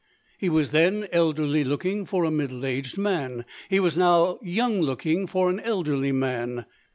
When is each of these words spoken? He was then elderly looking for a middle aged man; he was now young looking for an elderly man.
He 0.39 0.49
was 0.49 0.71
then 0.71 1.07
elderly 1.11 1.63
looking 1.63 2.07
for 2.07 2.23
a 2.23 2.31
middle 2.31 2.65
aged 2.65 2.97
man; 2.97 3.45
he 3.69 3.79
was 3.79 3.95
now 3.99 4.39
young 4.41 4.81
looking 4.81 5.27
for 5.27 5.47
an 5.51 5.59
elderly 5.59 6.11
man. 6.11 6.65